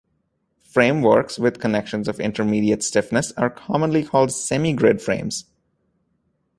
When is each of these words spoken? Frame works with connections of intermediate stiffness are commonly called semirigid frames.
Frame 0.63 1.03
works 1.03 1.37
with 1.37 1.59
connections 1.59 2.07
of 2.07 2.19
intermediate 2.19 2.81
stiffness 2.81 3.31
are 3.33 3.51
commonly 3.51 4.03
called 4.03 4.31
semirigid 4.31 4.99
frames. 4.99 5.45